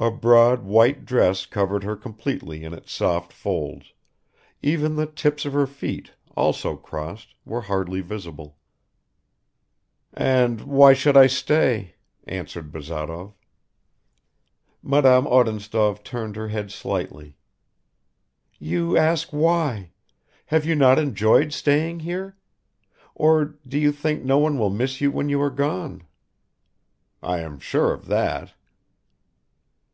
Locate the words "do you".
23.66-23.90